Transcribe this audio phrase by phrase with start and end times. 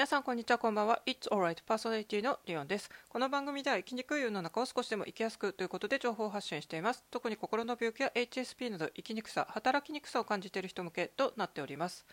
[0.00, 1.02] 皆さんこんにちはこんばんは。
[1.04, 2.88] It's alright パーソナリティのリオンです。
[3.10, 7.04] この番組では生きにくい世の中を少しでも生きやすくということで情報発信しています。
[7.10, 12.06] 特に心の病気や HSP など生きにくさ働きにくさを感じている人向けとなっております。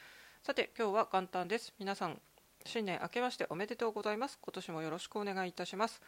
[0.44, 1.74] さて今日は簡単です。
[1.80, 2.20] 皆さん
[2.66, 4.38] 新年明けましておめでとうございます。
[4.42, 6.02] 今年もよろしくお願いいたします。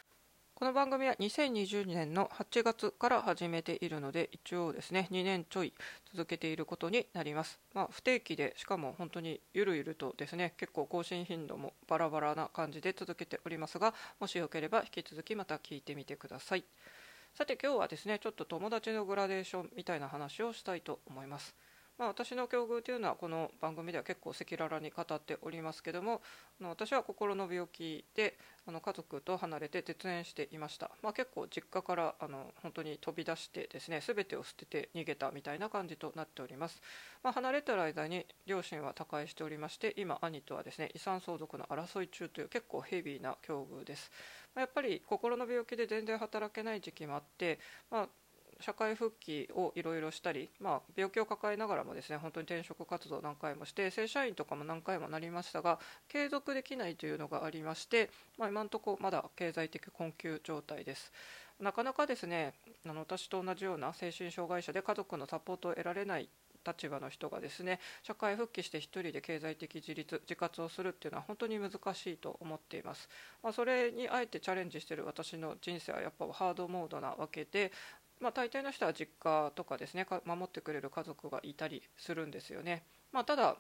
[0.60, 5.72] この番組は2020年の8月から始めているので一応ですね2年ちょい
[6.14, 16.66] 続けていることになります、まあ、不定期でしかも本当にゆるゆるとですね結構更新頻度もバラバラな感じで続けておりますがもしよければ引き続きまた聞いてみてください。
[17.36, 21.56] さて今日はですねちょっと友達のグラデーションみたいな話をしたいと思います。
[22.00, 26.22] まあ、私の境遇というのはこの番組では結構赤裸々に語っておりますけども
[26.62, 36.82] 私は心の病気であの家族と離れて絶縁していました、まあ、結構実家からあの本当に飛び出してですね全てを捨てて逃げたみたいな感じとなっております、
[37.22, 44.10] まあ、離れてる間に両親は他界しておりまして今兄とはですね遺産相続の争い中という結構ヘビーな境遇です。
[44.56, 47.60] まやっぱり心の病気で全然働けない時期もあって、
[47.92, 48.08] まあ、
[48.60, 61.12] 社会復帰をいろいろしたり、まあ、病気を抱えながらもですね本当に転職活動何回もして正社員とかも何回もなりましたが継続できないというのがありまして、まあ、今のところまだ経済的困窮状態です。
[61.60, 62.54] なかなかですね
[62.86, 66.30] あの私と同じような精神障害者で家族のサポートを得られない
[66.66, 73.10] 立場の人がですね社会復帰して1人で経済的自立自活をするっていうのは本当に難しいと思っています、
[73.44, 77.72] まあ、それにあえてチャレンジしている私の人生はやっぱハードモードなわけで
[78.20, 82.84] まあ、大体の人は実家とかですね守ってくれる家族がいたりするんですよね。
[83.12, 83.58] まあ、ただ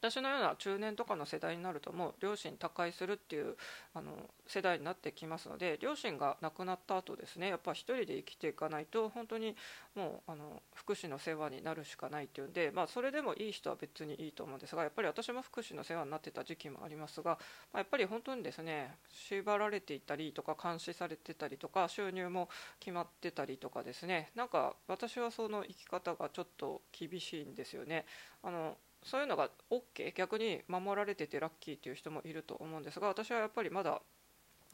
[0.00, 3.56] 私のような中年とかの世代になるともう両親他界するっていう
[3.94, 4.12] あの
[4.46, 9.56] 世代になってきますので両親が亡くなった後ですねやっぱ一人で生きていかないと本当に
[9.94, 17.38] もうあの福祉の世話になるしかないっていうんで、まあ、それでもいい人は別にいいと思うんですがやっぱり私も福祉の世話になってた時期もありますが、ま
[17.74, 28.04] あ、やっぱり本当にですね縛られていたりとか監視されてたりとか収入も決まってたりとかですねなんか私はその生き方がちょっと厳しいんですよね。
[28.42, 34.00] あのそういうのが OK 逆に守られててラッキーっていう人もいると思うんですが私はやっぱりまだ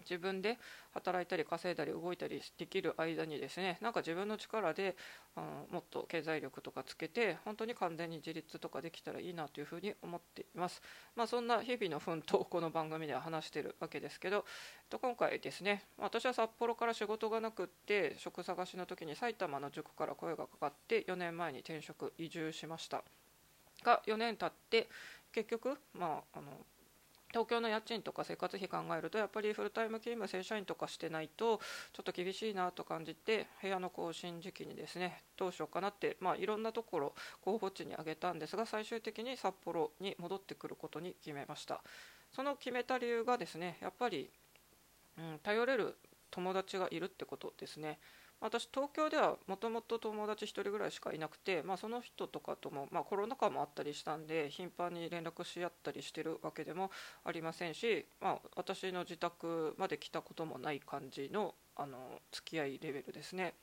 [0.03, 0.59] 自分で
[0.93, 4.97] 働いたり稼いだり動いたりできる間にですねなんか自分の力で
[5.37, 10.83] あのもっと経済力とかつけて本当に完全に自立とかできたらいいなというふうに思っています、
[11.17, 14.45] まあ、そんな日々の奮闘をこの番組では話してるわけですけど
[14.91, 23.05] と今回ですね私は札幌から仕事がなくって職探しの時に埼玉の塾から声がかかって4年前に転職移住しました。
[23.85, 24.89] が4年経って
[25.33, 26.49] 結局、まあ、あの
[27.35, 31.59] 東京の家賃とか生活費考えるとやっぱりフルタイム勤務正社員とかしてないと
[31.93, 37.13] ちょっと厳しいなと感じて部屋の更新時期にですねどうしようかなって、まあ、いろんなところ
[37.45, 41.83] 候補地に挙げたんですが最終的に札幌に戻ってくることに決めました。
[42.31, 44.31] その決めた理由がですねやっぱり、
[45.19, 45.97] うん、頼れる
[46.31, 47.99] 友達がいるってことですね。
[48.41, 56.91] 私東京ではもともと友達1人ぐらいしかいなくて、まあ、その人とかとも、まあ、コロナ禍もあったりしたんで頻繁に連絡し合ったりしてるわけでも
[57.25, 61.99] ありませんし、まあ、私の自宅まで来たこともない感じのあの
[62.31, 63.55] 付き合いレベルですね。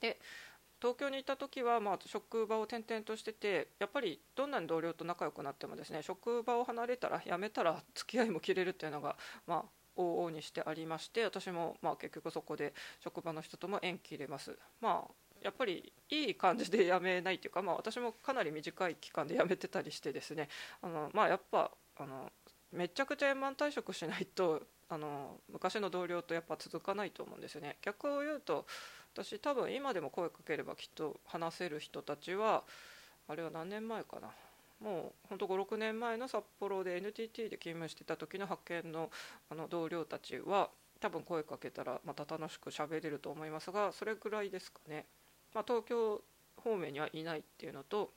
[0.00, 0.18] で
[0.80, 9.16] 東京にいた時は、まあ、職場を転々としててやっぱりどんなに同僚と仲良くなってもですね職場を離れたら辞めたら付き合いも切れるっていうのが、
[9.46, 9.64] まあ、
[9.96, 14.56] 往々にしてありまして私もまあ結局そこで職場の人とも縁切れます。
[14.80, 20.48] まあやっぱりいい感じで辞めないというか、まあ、私もかなり短い期間で辞めてたりしてですね。
[20.80, 22.30] あの、まあ、やっぱあの
[22.70, 27.78] めちゃくちゃ円満退職しないとあの昔の同僚とやっぱ続かないと思うんですよね。
[27.82, 28.66] 逆を言うと
[29.14, 32.62] 私多分今でも声かければきっと話せる人たちは
[33.28, 34.30] あれは何年前かな。
[34.82, 39.10] もうほんと56年前の札幌で NTT で勤務してた時の派遣の
[39.48, 40.70] あの同僚たちは
[41.00, 45.06] 多分声かけたらまた楽しく喋れると思いますがそれぐらいですかね、
[45.54, 46.20] まあ、東京
[46.56, 48.10] 方面にはいないっていうのと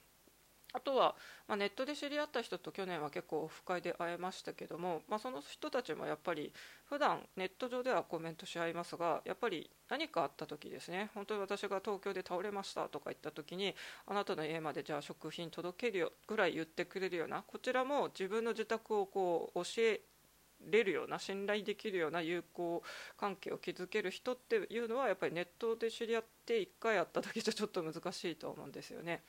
[0.75, 1.15] あとは、
[1.47, 6.51] まあ、ネットで知り合った人と去年は結構オフ会で会えましたけども、まあ、その人たちもやっぱり
[6.89, 13.73] 普段ネット上ではコメントし合いますがやっぱり何かあった時ですね本当に私が東京で倒れましたとか言った時に
[14.05, 20.01] あなたの家までじゃあ食品届けるよぐらい言ってくれるようなこちらも自分の自宅をこう教え
[20.69, 22.83] れるような信頼できるような友好
[23.17, 29.21] 関係を築ける人っていうのはやっぱりネットで知り合って1回会っただけじゃちょっと難しいと思うんですよね。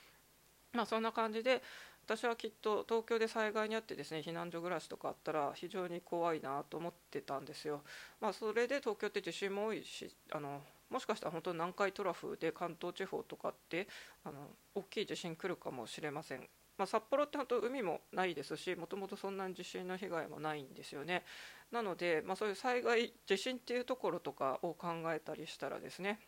[0.73, 1.61] まあ、そんな感じで
[2.05, 7.81] 私はきっと東京で災害にあってですね避難所暮らしとかあったら非常に怖いなと思ってたんですよ。
[8.21, 13.87] まあ、それで東京って地震も多いしあのもしかしたら本当に南海トラフで関東地方とかって
[14.23, 14.37] あの
[14.73, 16.47] 大きい地震来るかもしれません。
[16.77, 21.23] まあ、札幌って本当海もないですしもともとそんなに地震の被害もないんですよね
[21.71, 26.19] なので、まあ、そういう災害地震っていうところとかを考えたりしたらですね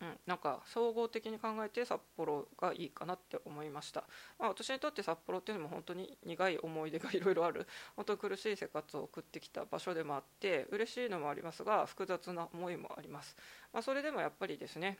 [0.00, 4.04] うん、なんか総合的に考えて札幌がいいかなって思いました、
[4.38, 7.66] まあ、私にとって札幌っていうのも本当に苦い思い出がいろいろある。
[7.96, 13.36] 本当に苦しい生活を送ってきた場所でもあって嬉しいのもありますが複雑な思いもあります、
[13.72, 14.98] まあ、それでもやっぱりですね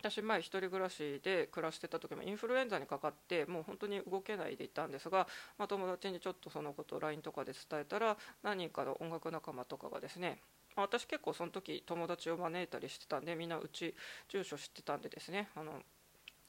[0.00, 5.26] 私前1人暮らしで暮らしてた時もインフルエンザにかかってもう本当に動けないでいたんですが、
[5.58, 10.38] まあ、友達にちょっとそのことを LINE とかで伝えたら何人かの音楽仲間とかがですね
[10.78, 13.94] ま私結構その時友達を招いたりしてたんでみんなうち
[14.28, 15.48] 住所知ってたんでですね。
[15.56, 15.72] あの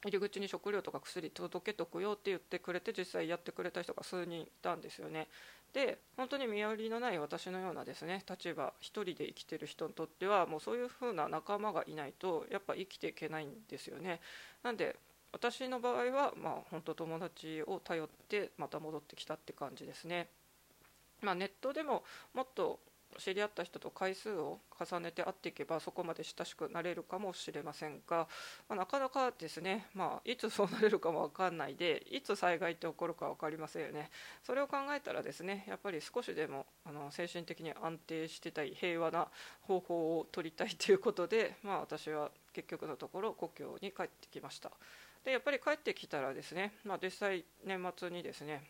[0.06, 5.28] 入り口に食料とか薬届けとくよって言ってくれて実際やってくれた人が数人いたんですよね。
[5.74, 14.22] で本当に身寄りのない私のようなですね立場一人で生きてる人にとってはもうそういう風な仲間がいないとやっぱ生きていけないんですよね。
[14.64, 14.96] なんで
[15.34, 20.28] 私の場合はまあ本当友達を頼ってまた戻ってきたって感じですね。
[21.22, 22.04] まあ、ネットでも
[22.34, 22.80] もっと
[23.17, 28.27] 知り合った人と回数を重ねて会っていけばそこまで親しくなれるかもしれませんが、
[28.67, 34.09] まあ、なかなかですね、まあ、いつそうなれるかも分かんないでいつ災害って起こるか分かりませんよね。
[34.44, 39.27] それを考えたらですねやっぱり少しでもあの精神的に安定してたい平和な
[39.61, 44.71] 方法を取りたいということで、まあ、私は結局のところ故郷に帰ってきました。
[45.23, 48.63] でやっぱり帰ってきたらですね、まあ、実際年末にですね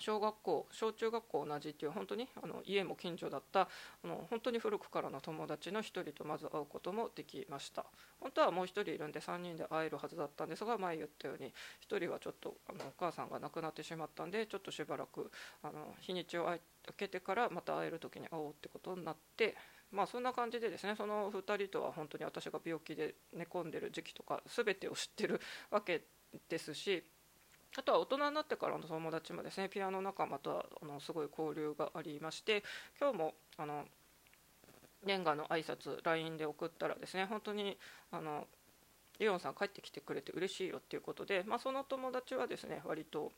[0.00, 3.68] 小学校小中学校同じっていう本当にあの家も近所だった
[4.04, 7.84] あの本当に古くからの友達の1人とまず会うこともできました。
[8.20, 11.52] 本当はもう1人いるんで3人で会えるはずだったんですが前言ったように
[11.88, 15.30] 1人はちょっとあのお母さんが亡くなってしまったんでちょっとしばらく
[15.62, 16.58] あの日にちを空
[16.96, 19.56] けてからまた会える時に会おうってことになって
[19.90, 25.40] まあそんな感じでですねその2人とは本当に私が病気で寝込んでる時期とか全てを知ってる
[25.70, 26.02] わけ
[26.48, 27.04] ですし
[27.76, 32.62] あとは大人になってからの友達もですねピアノ仲間とはあのすごい交流がありまして
[33.00, 33.84] 今日もあの
[35.04, 37.76] レンガの挨拶 LINE で送ったらですね本当に
[38.10, 38.46] あの
[39.18, 43.32] リオンさん帰ってきてくれて嬉しいよっていうことで、まあ、その友達はですね割と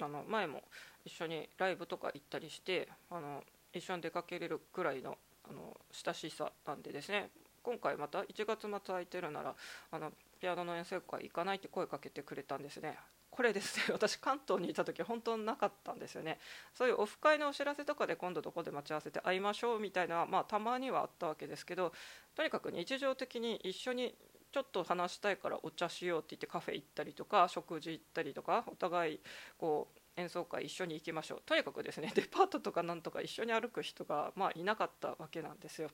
[0.00, 0.62] あの前も
[1.04, 3.42] 一緒にライブとか行ったりしてあの
[3.72, 5.16] 一緒に出かけれるくらいの
[5.48, 7.30] あの親しさなんでですね
[7.62, 9.54] 今回また1月末空いてるなら
[9.90, 12.96] あのピアノの演奏会行かないって声かけてくれたんですね。
[13.40, 13.78] これです。
[13.78, 16.38] ね 私関東にいた時本当なかったんですよね。
[16.74, 21.94] そういうオフ会のお知らせとかで今度どこで待ち合わせて会いましょうみたいなまあたまにはあったわけですけど
[22.34, 24.14] とにかく日常的に一緒に
[24.52, 29.20] ちょっと話したいからお茶しようって言ってカフェ行ったりとか食事行ったりとかお互い
[29.56, 31.42] こう演奏会一緒に行きましょう。
[31.46, 35.88] とにかくですね デパートとかなんとか一緒に歩く人がまあいなかったわけなんですよ。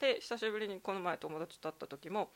[0.00, 2.30] で久しぶりにこの前友達と会った時も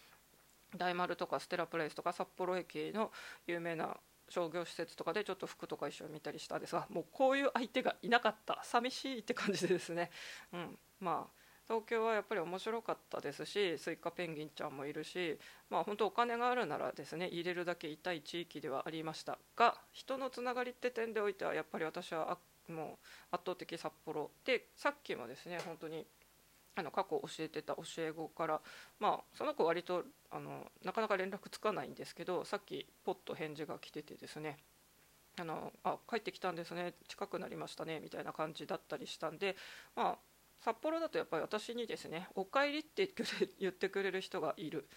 [0.76, 3.10] 大丸とかステラプレイスとか札幌駅の
[3.46, 3.96] 有名な
[4.32, 10.10] 商業施設とかでちょっと服とか一緒に見たりしたんですがもうこういう相手がいなかった寂しいって感じでですね、
[10.52, 15.38] うん、まあ東京はやっぱり面白かったですしスイカペンギンちゃんもいるし、
[15.70, 22.36] まあ、本当お金があるならですね入れるだけ痛い地域ではありましたが人のつながりって点でおいてはやっぱり私は
[22.68, 22.98] も
[23.32, 26.04] う圧倒的札幌でさっきもですね本当に
[26.74, 28.60] あの過去教えてた教え子から、
[28.98, 34.56] まあ、その子割とあのなかなか連絡つかないんですけどさっきポッと返事が来ててですね
[35.38, 39.56] あのあ帰ってきたんですね近くなりましたねみたいな感じだったりしたんで、
[39.94, 40.18] まあ、
[40.60, 43.08] 札幌だとやっぱり私にですね「おかえり」って
[43.60, 44.88] 言ってくれる人がいる。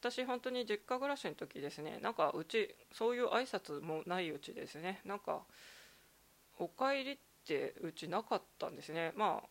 [0.00, 5.46] 私本当に実家暮らしの時ですねなんかうちそういう挨拶もないうちですねなんか
[6.58, 9.12] 「おかえり」ってうちなかったんですね。
[9.14, 9.48] まあ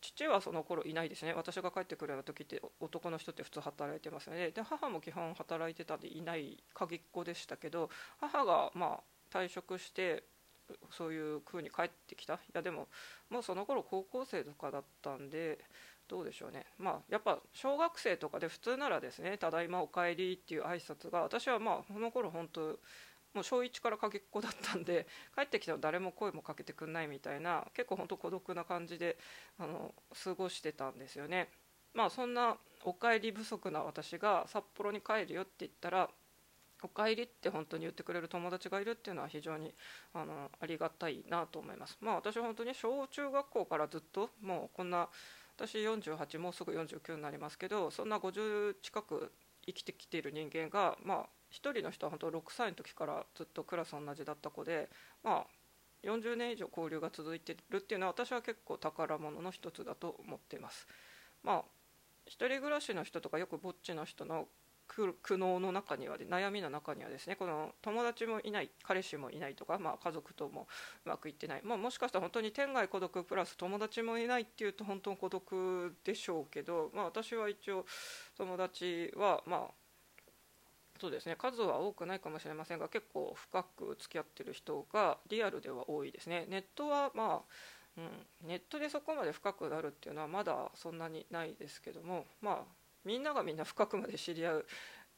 [0.00, 1.32] 父はその頃いないですね。
[1.34, 4.50] 私が帰ってくるような時って男の人って普通働いてますよね。
[4.50, 7.90] で母も基本働いてたんでいない鍵っ子でしたけど
[8.20, 10.24] 母がまあ退職して
[10.90, 12.34] そういう風に帰ってきた。
[12.34, 12.88] いやでも
[13.30, 15.58] もうその頃高校生とかだったんで
[16.06, 16.66] どうでしょうね。
[16.78, 22.78] まあやっぱ小学生とかで普通ならですね「ただいまお帰り」っていう挨拶が私はまあその頃本当
[23.34, 25.06] もう小1からかけっこだったんで
[25.36, 29.18] 帰ってきたら誰も声もかけてくんないみたいな結構ほんと孤独な感じで
[29.58, 29.94] あの
[30.24, 31.50] 過ごしてたんですよね。
[31.94, 36.10] まあそんなお帰り不足な私が札幌に帰るよって言ったら
[36.82, 39.74] お帰りって本当に言ってくれる友達がいるっていうのは非常に
[40.12, 41.98] あのありがたいなと思います。
[42.00, 45.08] まあ私本当に小中学校からずっともうこんな
[45.56, 49.32] 私48もうすぐ49になりますけどそんな50近く
[49.66, 54.88] 生きてきている人間がまあ1人の人は本当6歳の時からずっとクラス同じだった子で、
[55.22, 55.46] まあ、
[56.04, 60.86] 40年以上交流が続いてるっていうのは私は結構宝物の一つだと思っています。
[61.42, 61.62] まあ
[62.26, 64.48] 一人暮らしの人とかよくぼっちの人の
[64.88, 70.66] 苦悩の中には悩みの中にはですねこの友達もいない彼氏もいないとか、まあ、家族とも
[71.04, 77.84] うまくいってない、まあ、もしかしたら本当に天涯孤独プラス友達もいないっていうと本当に孤独でしょうけど、まあ、私は一応
[78.36, 79.70] 友達はまあ
[81.00, 81.36] そうですね。
[81.36, 86.46] 数は多くないかもしれませんが結構深く付き合ってる人がリアルでは多いですね。
[86.48, 92.58] ネットはまあうん、ネットでそこまで深くなるっていうのはまだそんなにないですけどもまあ
[93.04, 94.66] みんながみんな深くまで知り合う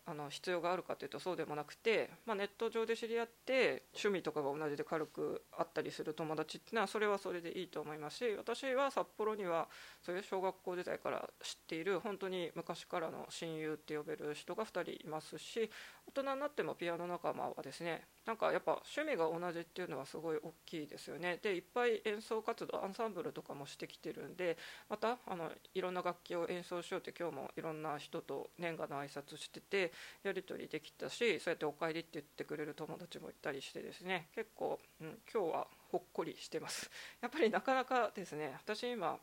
[0.07, 9.69] あの必要があるかというとそうでもなくて、まあ、ネット上で知り合って趣味とかが同じで軽くあったりする友達っていうのはそれはそれでいいと思いますし私は札幌には
[10.03, 15.71] そういう小学校時代から知っている本当に昔からの親友って呼べる人が2人いますし
[16.07, 21.39] 大人になってもピアノ仲間はですねなんかやっぱ趣味が同じっていうのはすごい大きいですよね。
[21.43, 24.57] でいっぱい演奏活動アンサンブルとかもしてきてるんで
[24.89, 34.29] またあのいろんな楽器を演奏しようって今日もいろんな人と年賀の挨拶しててやり取りできたしそうやって「おかえり」って言ってくれる友達もいたりしてですね。
[34.35, 36.91] 結構、うん、今日はほっこりしてます。
[37.21, 39.19] やっぱりなかなかですね私今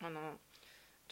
[0.00, 0.38] あの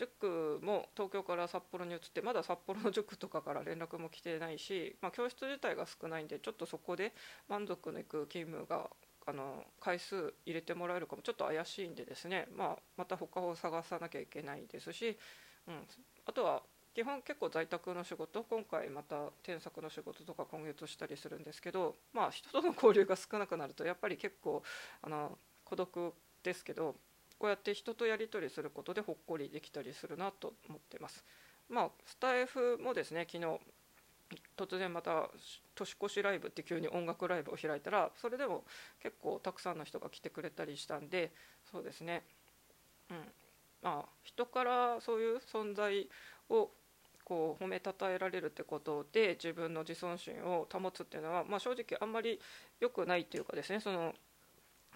[0.01, 7.13] 塾も東京から札幌に移ってまだ札幌の塾とかから連絡も来てないし、まあ、教室自体が少ないんでちょっとそこで
[7.49, 8.89] 満足のいく勤務が
[9.27, 15.19] あの回数入れてもらえるかもちょっと怪しいんでですね、まあ、また他を探さなきゃいけないですし、
[15.69, 15.75] うん、
[16.25, 16.63] あとは
[16.95, 24.63] 基本結構在宅の仕事今回また添削の仕事とか今月したりするんですけど、まあ、人との交流が少なくなるとやっぱり結構
[25.03, 26.97] あの孤独ですけど
[27.41, 31.25] こうやって人とやり取りすることでほっこりできたりするなと思ってます。
[31.71, 33.59] まあ、スタイフもですね昨日
[34.57, 35.31] 突然また
[35.75, 38.65] 年越しライブって急に音楽ライブを開いたらそれでも
[39.03, 41.33] 結構たくさんの人が来てくれたりしたんで
[41.71, 42.23] そうですね、
[43.11, 43.17] うん
[43.83, 46.09] まあ、人からそういう存在
[46.49, 46.71] を
[47.25, 52.41] こう褒めたたえられるってことで自分の自尊心を保つっていうのは、まあ、正直あんまり
[52.81, 54.15] 良くないというかですねその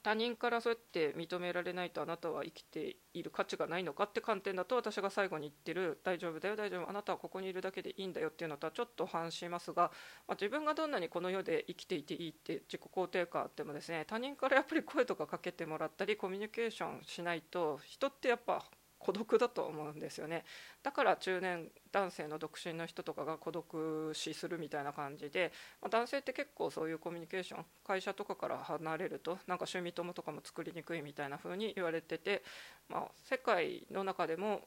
[0.04, 9.90] 他人からそうやって認められないとあなたは生きている価値がないのかって観点だと私が最後に言ってる大丈夫だよ大丈夫あなたはここにいるだけでいいんだよっていうのとはちょっと反しますが、
[10.28, 18.62] まあ、自分がどんなにこの世で生きていていいって自己肯定感あってもですね他人からやっぱり声とかかけてもらったりコミュニケーションしないと人ってやっぱ
[19.04, 20.44] 孤独だと思うんですよね
[20.82, 32.42] だから中年男性の独身の人とかが孤独死するみたいな感じで、まあ、男性って結構そういうコミュニケーション会社とかから離れるとなんか趣味友とかも作りにくいみたいな風に言われてて、
[32.88, 34.62] まあ、世界の中でも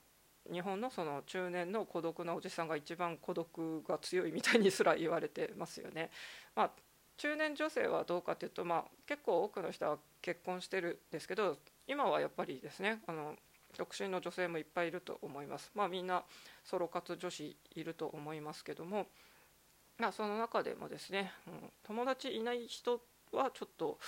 [0.54, 6.10] 日本のその中年の孤独なおじさんが一番孤独が強いみたいにすら言われてますよね。
[6.56, 6.72] まあ
[7.18, 13.36] 中年女性はどうかというと、まあ、結構多くの人は結婚してるんですけど今はやっぱりですねあの
[13.78, 15.72] 独身の女性もいっぱいいると思います。
[15.76, 16.24] まあ、みんな
[16.64, 19.08] ソロ活女子いると思いますけども、
[19.98, 24.00] まあ、その中でもですね、うん、友達いない人はちょっと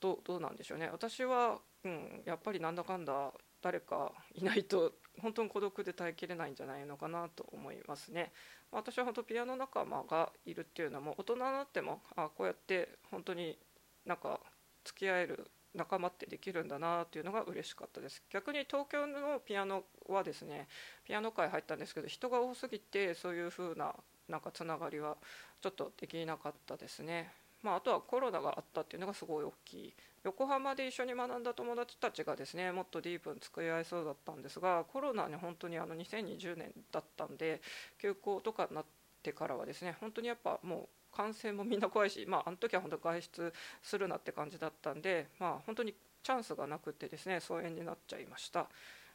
[0.00, 8.32] どどうなんでしょうね私は、うん、やっぱりなんだかんだ誰かいないと本当に孤独で耐えきれないんじゃないのかなと思いますね。
[8.70, 13.58] 私は本当ピアノ仲間がいるっていうのも大人になってもあこうやって本当に
[14.04, 14.40] なんか
[14.84, 18.22] 付き合える仲間ってできるんだなっていうのが嬉しかったです。
[18.30, 20.68] 逆に東京のピアノはですね
[21.04, 23.94] ピアノ界入ったんですけど人が多すぎてそういう風な
[24.28, 25.16] なんかつながりは
[25.60, 27.30] ちょっとできなかったですね。
[27.62, 29.94] まあ、あとはコロナがあったっていうのがすごい大きい。
[30.24, 37.60] 横浜で一緒に学んだ友達たちがですねもっとディープに作り合いそうだったんですがコロナに本当にあの2020年だったんで
[38.00, 38.84] 休校とかになっ
[39.22, 48.66] てからはですね本当にやっぱもう感染もみんな怖いし、まあ、あの時は本当外出するなって感じだったんで、まあ、本当にチャンスがなくてですね疎遠になっちゃいました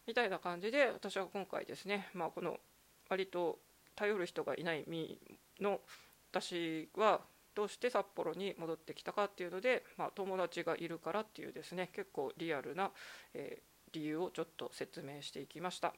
[0.07, 2.57] みたいな感じで私は今回ですね、まあ、この
[3.07, 3.59] 割と
[3.95, 5.19] 頼る人がいない身
[5.59, 5.79] の
[6.31, 7.21] 私は
[7.53, 12.91] どうして札幌に戻ってきたかっていうので、まあ、友達がいるからっていうですね結構リアルな、
[13.33, 15.93] えー、理由をちょっと説明していきました。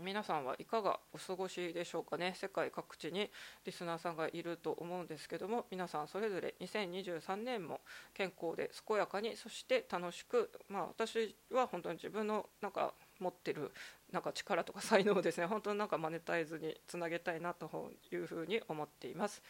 [0.00, 2.34] 皆さんはいかがお過ごしでしょうかね？
[2.34, 3.30] 世界各地に
[3.64, 7.80] リスナーさんがいると思うんですけども皆さんそれぞれ2023年も
[8.14, 13.72] 健康で健やかにそして楽しくまあ私は本当に自分のなんか持ってる
[14.12, 19.42] なんか力とか才能をですね本当になんかマネタイズにつなげたいなというふうに思っています。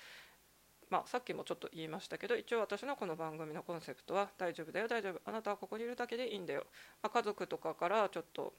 [0.91, 6.67] まあ、さっきもちょっと言いましたけど一応私のこの番組のコンセプトは「大丈夫だよ大丈夫あなたはここにいるだけでいいんだよ」
[7.01, 8.53] まあ、家族とかからちょっと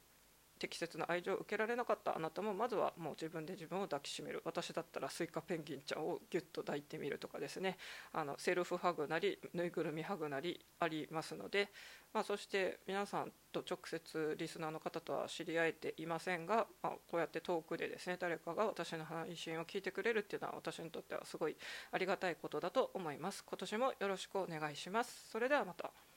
[0.61, 4.43] 適切な愛情を受けられなかったあなたもまずはもう自分で自分を抱きしめる。
[4.45, 7.79] 私だったらスイカペンギンちゃんをギュッと抱いてみるとかですね。
[8.13, 11.69] あのセルフハグなりぬいぐるみハグなりありますので、
[12.13, 21.55] まあ、そして皆さんと直接リスナーの方とは知り合えていませんが、まあ、こうやって遠くでですね誰かが私の配信を聞いてくれるっていうのは私にとってはすごい
[21.91, 23.43] ありがたいことだと思います。
[23.43, 25.29] 今年もよろしくお願いします。
[25.31, 26.10] それではまた。